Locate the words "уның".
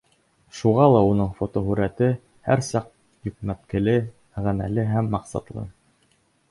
1.09-1.29